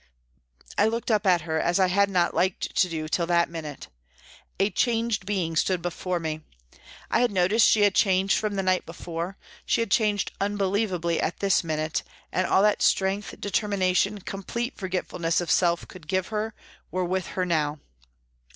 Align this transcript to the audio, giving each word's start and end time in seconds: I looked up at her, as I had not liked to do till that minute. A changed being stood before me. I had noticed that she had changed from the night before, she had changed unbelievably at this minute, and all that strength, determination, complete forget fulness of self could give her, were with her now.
I 0.79 0.87
looked 0.87 1.11
up 1.11 1.27
at 1.27 1.41
her, 1.41 1.59
as 1.61 1.79
I 1.79 1.85
had 1.85 2.09
not 2.09 2.33
liked 2.33 2.73
to 2.75 2.89
do 2.89 3.07
till 3.07 3.27
that 3.27 3.51
minute. 3.51 3.87
A 4.59 4.71
changed 4.71 5.27
being 5.27 5.55
stood 5.55 5.79
before 5.79 6.19
me. 6.19 6.41
I 7.11 7.21
had 7.21 7.29
noticed 7.31 7.67
that 7.67 7.71
she 7.71 7.81
had 7.83 7.93
changed 7.93 8.35
from 8.39 8.55
the 8.55 8.63
night 8.63 8.83
before, 8.83 9.37
she 9.63 9.79
had 9.79 9.91
changed 9.91 10.31
unbelievably 10.41 11.21
at 11.21 11.37
this 11.37 11.63
minute, 11.63 12.01
and 12.31 12.47
all 12.47 12.63
that 12.63 12.81
strength, 12.81 13.39
determination, 13.39 14.21
complete 14.21 14.75
forget 14.75 15.05
fulness 15.05 15.39
of 15.39 15.51
self 15.51 15.87
could 15.87 16.07
give 16.07 16.29
her, 16.29 16.55
were 16.89 17.05
with 17.05 17.27
her 17.37 17.45
now. 17.45 17.77